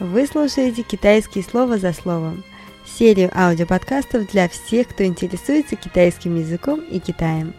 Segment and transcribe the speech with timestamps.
[0.00, 2.42] Вы слушаете «Китайские слова за словом»–
[2.86, 7.52] серию аудиоподкастов для всех, кто интересуется китайским языком и Китаем.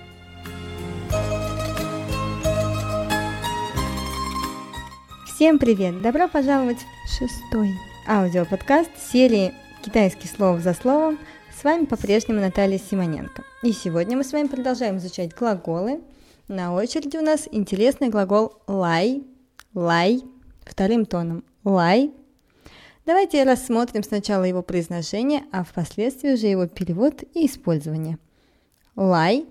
[5.28, 6.02] Всем привет!
[6.02, 7.76] Добро пожаловать в шестой
[8.08, 9.54] аудиоподкаст серии
[9.84, 11.20] «Китайские слова за словом».
[11.56, 13.44] С вами по-прежнему Наталья Симоненко.
[13.62, 16.02] И сегодня мы с вами продолжаем изучать глаголы.
[16.48, 19.22] На очереди у нас интересный глагол «лай»,
[19.76, 20.24] «лай»,
[20.66, 22.12] вторым тоном «лай».
[23.06, 28.20] Давайте рассмотрим сначала его произношение, а впоследствии уже его перевод и использование.
[28.96, 29.46] «Лай»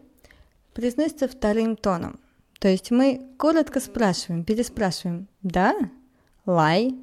[0.72, 2.20] произносится вторым тоном,
[2.60, 5.74] то есть мы коротко спрашиваем, переспрашиваем «да»,
[6.46, 6.94] «лай»,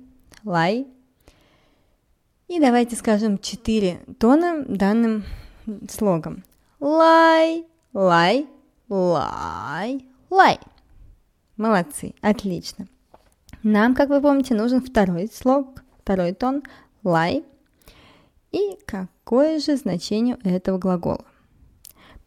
[0.44, 0.88] «лай».
[2.48, 5.26] И давайте скажем четыре тона данным
[5.90, 6.46] слогом.
[6.80, 8.48] Лай, лай,
[8.88, 10.60] лай, лай.
[11.58, 12.88] Молодцы, отлично.
[13.64, 16.64] Нам, как вы помните, нужен второй слог, второй тон
[17.04, 17.44] лай.
[18.54, 21.26] И какое же значение у этого глагола?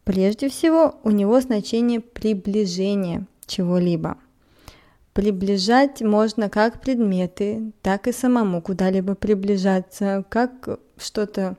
[0.03, 4.17] Прежде всего, у него значение приближения чего-либо.
[5.13, 11.57] Приближать можно как предметы, так и самому куда-либо приближаться, как что-то,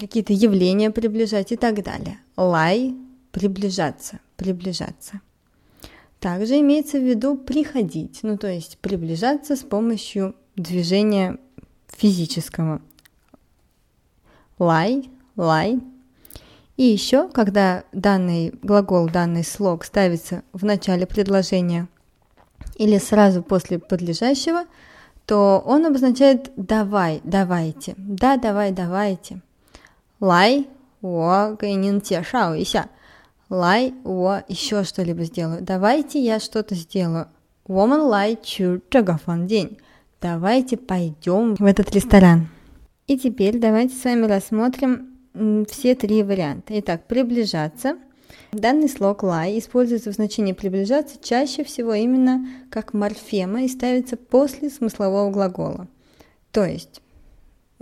[0.00, 2.18] какие-то явления приближать и так далее.
[2.38, 2.96] Лай–
[3.32, 5.20] приближаться, приближаться–
[6.24, 11.38] также имеется в виду приходить, ну то есть приближаться с помощью движения
[11.88, 12.80] физического.
[14.58, 15.80] Лай, лай.
[16.76, 21.88] И еще, когда данный глагол, данный слог ставится в начале предложения
[22.76, 24.64] или сразу после подлежащего,
[25.26, 29.40] то он обозначает «давай», «давайте», «да, давай, давайте».
[30.20, 30.68] «Лай,
[31.00, 32.88] о, гайнин тешао ися».
[33.48, 35.62] «Лай, о, еще что-либо сделаю».
[35.62, 37.28] «Давайте я что-то сделаю».
[37.66, 39.78] «Woman лай чу чагафан день».
[40.24, 42.48] Давайте пойдем в этот ресторан.
[43.06, 45.18] И теперь давайте с вами рассмотрим
[45.68, 46.80] все три варианта.
[46.80, 47.98] Итак, приближаться.
[48.50, 54.70] Данный слог лай используется в значении приближаться чаще всего именно как морфема и ставится после
[54.70, 55.88] смыслового глагола.
[56.52, 57.02] То есть,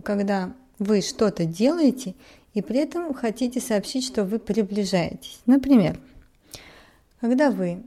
[0.02, 2.16] когда вы что-то делаете
[2.54, 5.38] и при этом хотите сообщить, что вы приближаетесь.
[5.46, 5.96] Например,
[7.20, 7.84] когда вы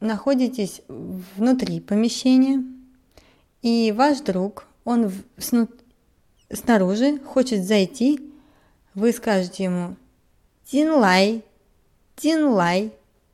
[0.00, 2.62] находитесь внутри помещения,
[3.64, 5.10] и ваш друг, он
[6.52, 8.20] снаружи хочет зайти,
[8.92, 9.96] вы скажете ему
[10.70, 11.42] «Дин лай»,
[12.18, 12.92] «Дин лай»,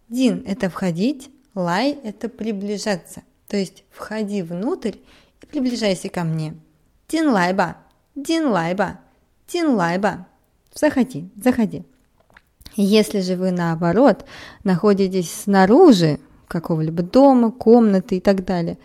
[0.08, 3.22] «Дин»– это входить, «лай»– это приближаться.
[3.48, 4.98] То есть входи внутрь
[5.42, 6.54] и приближайся ко мне.
[7.08, 7.78] «Дин лайба»,
[8.14, 9.00] «Дин лайба»,
[9.48, 10.28] «Дин лайба».
[10.72, 11.82] Заходи, заходи.
[12.76, 14.24] Если же вы наоборот
[14.62, 18.78] находитесь снаружи какого-либо дома, комнаты и так далее,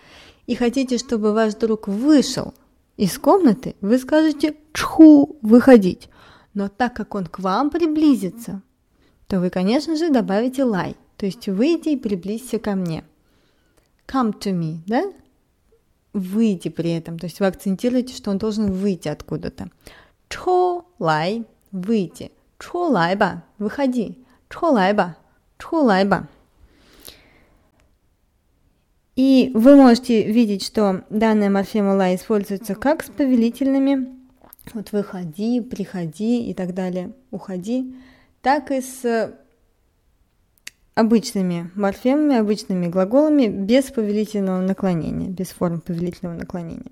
[0.47, 2.53] и хотите, чтобы ваш друг вышел
[2.97, 6.09] из комнаты, вы скажете «чху, выходить».
[6.53, 8.61] Но так как он к вам приблизится,
[9.27, 13.03] то вы, конечно же, добавите «лай», то есть «выйди и приблизься ко мне».
[14.07, 15.03] Come to me, да?
[16.13, 19.69] Выйди при этом, то есть вы акцентируете, что он должен выйти откуда-то.
[20.29, 22.31] Чхо лай, выйти.
[22.57, 24.23] Чхо лайба, выходи.
[24.47, 25.17] Чхо лайба,
[25.57, 26.29] чхо лайба.
[29.15, 34.13] И вы можете видеть, что данная морфема ла используется как с повелительными,
[34.73, 37.95] вот выходи, приходи и так далее, уходи,
[38.41, 39.33] так и с
[40.95, 46.91] обычными морфемами, обычными глаголами без повелительного наклонения, без форм повелительного наклонения.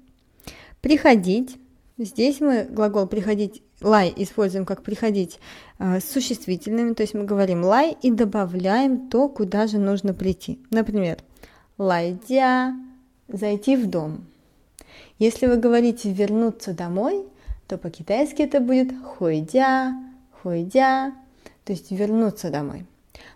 [0.81, 1.57] Приходить.
[1.97, 5.39] Здесь мы глагол приходить лай используем как приходить
[5.77, 10.59] э, с существительными, то есть мы говорим лай и добавляем то, куда же нужно прийти.
[10.71, 11.19] Например,
[11.77, 12.73] лайдя,
[13.27, 14.25] зайти в дом.
[15.19, 17.25] Если вы говорите вернуться домой,
[17.67, 19.93] то по-китайски это будет хуйдя,
[20.41, 21.13] хуйдя,
[21.63, 22.85] то есть вернуться домой.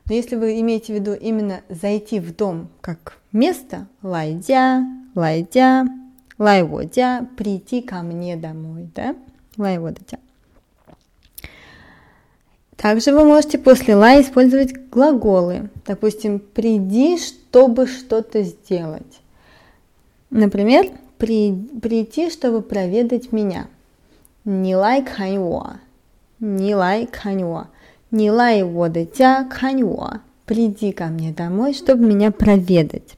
[0.05, 4.85] Но если вы имеете в виду именно зайти в дом как место, лайдя,
[5.15, 5.85] лайдя,
[6.37, 9.15] лайводя, прийти ко мне домой, да,
[9.57, 10.19] лайводя.
[12.77, 15.69] Также вы можете после ла использовать глаголы.
[15.85, 19.19] Допустим, приди, чтобы что-то сделать.
[20.29, 20.85] Например,
[21.17, 23.67] при, прийти, чтобы проведать меня.
[24.45, 25.77] Не лай каньуа.
[26.39, 27.67] Не лай каньуа.
[28.11, 30.21] Не лай водетя каньуа.
[30.45, 33.17] Приди ко мне домой, чтобы меня проведать.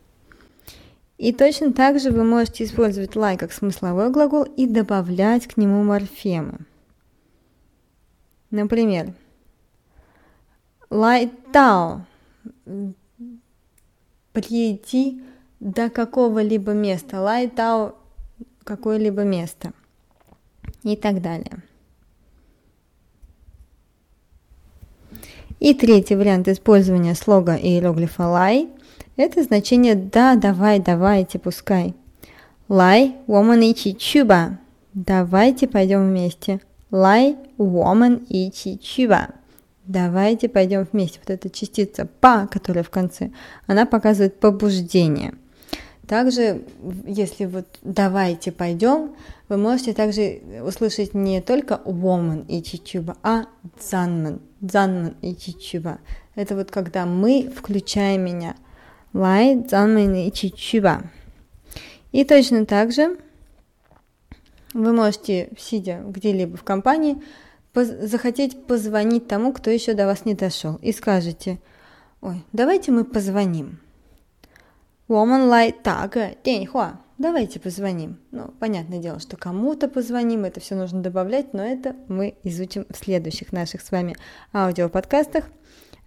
[1.18, 5.84] И точно так же вы можете использовать лай как смысловой глагол и добавлять к нему
[5.84, 6.60] морфемы.
[8.52, 9.14] Например,
[10.90, 12.02] lie down
[14.34, 15.22] прийти
[15.60, 17.94] до какого-либо места, lie down
[18.64, 19.74] какое-либо место
[20.84, 21.64] и так далее.
[25.60, 28.70] И третий вариант использования слога и иероглифа лай–
[29.18, 31.94] это значение «да, давай, давайте, пускай».
[32.70, 34.60] Лай, woman ичи чуба.
[34.94, 36.62] Давайте пойдем вместе.
[36.92, 39.30] Лай, woman ичи чуба.
[39.90, 41.20] Давайте пойдем вместе.
[41.20, 43.32] Вот эта частица па, которая в конце,
[43.66, 45.34] она показывает побуждение.
[46.08, 46.62] Также,
[47.08, 49.16] если вот давайте пойдем,
[49.48, 53.46] вы можете также услышать не только woman и чичуба, а
[53.80, 55.98] дзанман, дзанман и чичуба.
[56.36, 58.56] Это вот когда мы включаем меня.
[59.14, 61.02] Лай, дзанман и чичуба.
[62.12, 63.18] И точно так же
[64.76, 67.18] вы можете, сидя где-либо в компании,
[67.74, 71.60] поз- захотеть позвонить тому, кто еще до вас не дошел, и скажете,
[72.22, 73.80] ой, давайте мы позвоним.
[75.08, 77.00] Woman лай тага деньхуа.
[77.18, 78.18] Давайте позвоним.
[78.32, 82.96] Ну, понятное дело, что кому-то позвоним, это все нужно добавлять, но это мы изучим в
[82.96, 84.16] следующих наших с вами
[84.54, 85.50] аудиоподкастах.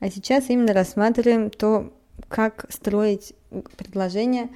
[0.00, 1.92] А сейчас именно рассматриваем то,
[2.28, 3.34] как строить
[3.76, 4.48] предложение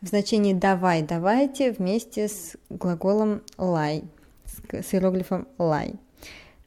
[0.00, 4.04] в значении «давай», «давайте» вместе с глаголом «лай»,
[4.44, 5.94] с иероглифом «лай».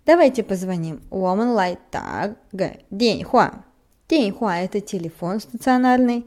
[0.07, 1.01] Давайте позвоним.
[1.11, 2.79] Woman Light Так, Г.
[2.89, 3.65] Деньхуа.
[4.07, 6.25] Деньхуа– это телефон стационарный.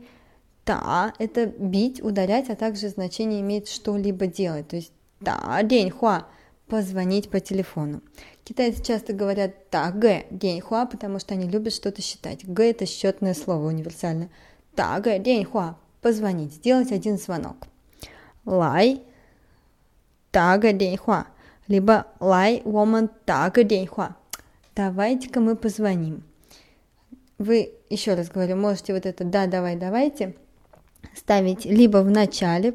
[0.67, 4.69] Та– это бить, ударять, а также значение имеет что-либо делать.
[4.69, 4.93] То есть
[5.25, 6.27] та деньхуа–
[6.69, 8.03] позвонить по телефону.
[8.45, 12.45] Китайцы часто говорят та г деньхуа, потому что они любят что-то считать.
[12.45, 14.29] Г– это счетное слово универсально.
[14.75, 17.57] Та г деньхуа– позвонить, сделать один звонок.
[18.45, 19.01] Лай–
[20.31, 21.29] та г деньхуа–
[21.71, 24.17] либо лай woman так деньхуа.
[24.75, 26.25] Давайте-ка мы позвоним.
[27.39, 30.35] Вы, еще раз говорю, можете вот это «да, давай, давайте»
[31.15, 32.75] ставить либо в начале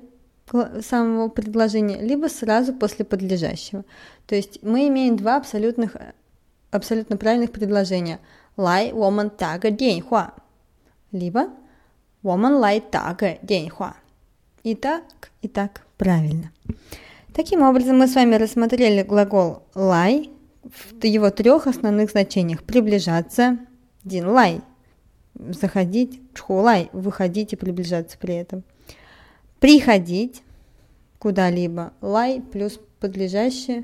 [0.81, 3.83] самого предложения, либо сразу после подлежащего.
[4.27, 5.97] То есть мы имеем два абсолютных,
[6.71, 8.19] абсолютно правильных предложения.
[8.55, 10.33] Лай woman так деньхуа.
[11.11, 11.49] Либо
[12.23, 13.95] woman лай так деньхуа.
[14.63, 15.03] И так,
[15.41, 16.51] и так правильно.
[17.35, 20.29] Таким образом, мы с вами рассмотрели глагол лай
[20.63, 22.63] в его трех основных значениях.
[22.63, 23.59] Приближаться,
[24.05, 24.61] дин лай,
[25.33, 28.63] заходить, чхулай, выходить и приближаться при этом.
[29.59, 30.43] Приходить
[31.19, 33.83] куда-либо, лай плюс подлежащее,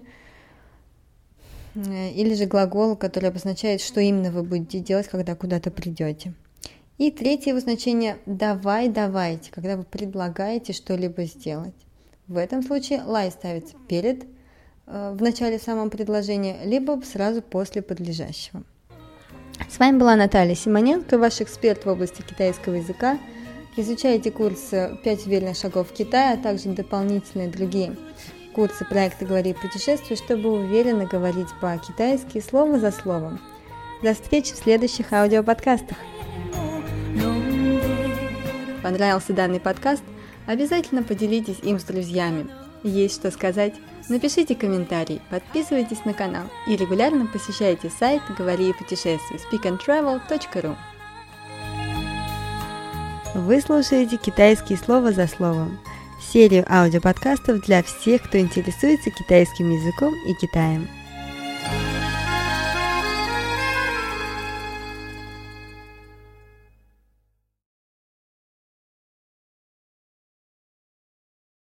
[1.75, 6.33] э, или же глагол, который обозначает, что именно вы будете делать, когда куда-то придете.
[6.97, 11.75] И третье его значение «давай, давайте», когда вы предлагаете что-либо сделать.
[12.27, 14.23] В этом случае лай ставится перед,
[14.87, 18.63] э, в начале самого предложения, либо сразу после подлежащего.
[19.69, 23.19] С вами была Наталья Симоненко, ваш эксперт в области китайского языка.
[23.77, 27.95] Изучайте курс «5 верных шагов в Китае», а также дополнительные другие
[28.53, 33.39] курсы проекта «Говори путешествуй», чтобы уверенно говорить по-китайски слово за словом.
[34.03, 35.97] До встречи в следующих аудиоподкастах.
[38.83, 40.03] Понравился данный подкаст–
[40.45, 42.47] Обязательно поделитесь им с друзьями.
[42.83, 43.73] Есть что сказать?
[44.09, 50.75] Напишите комментарий, подписывайтесь на канал и регулярно посещайте сайт «Говори и путешествуй» speakandtravel.ru
[53.35, 55.79] Вы слушаете «Китайские слова за словом»
[56.21, 60.87] серию аудиоподкастов для всех, кто интересуется китайским языком и Китаем.